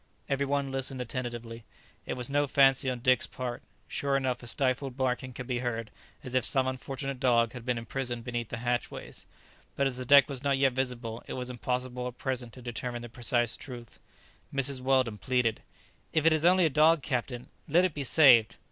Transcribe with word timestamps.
Every 0.27 0.47
one 0.47 0.71
listened 0.71 0.99
attentively; 0.99 1.63
it 2.07 2.13
was 2.15 2.27
no 2.27 2.47
fancy 2.47 2.89
on 2.89 3.01
Dick's 3.01 3.27
part, 3.27 3.61
sure 3.87 4.17
enough 4.17 4.41
a 4.41 4.47
stifled 4.47 4.97
barking 4.97 5.31
could 5.31 5.45
be 5.45 5.59
heard, 5.59 5.91
as 6.23 6.33
if 6.33 6.43
some 6.43 6.65
unfortunate 6.65 7.19
dog 7.19 7.53
had 7.53 7.65
been 7.65 7.77
imprisoned 7.77 8.23
beneath 8.23 8.49
the 8.49 8.57
hatchways; 8.57 9.27
but 9.75 9.85
as 9.85 9.97
the 9.97 10.03
deck 10.05 10.27
was 10.27 10.43
not 10.43 10.57
yet 10.57 10.73
visible, 10.73 11.21
it 11.27 11.33
was 11.33 11.51
impossible 11.51 12.07
at 12.07 12.17
present 12.17 12.51
to 12.53 12.63
determine 12.63 13.03
the 13.03 13.09
precise 13.09 13.55
truth. 13.55 13.99
Mrs 14.51 14.81
Weldon 14.81 15.19
pleaded, 15.19 15.61
"If 16.13 16.25
it 16.25 16.33
is 16.33 16.45
only 16.45 16.65
a 16.65 16.69
dog, 16.71 17.03
captain, 17.03 17.49
let 17.67 17.85
it 17.85 17.93
be 17.93 18.03
saved." 18.03 18.55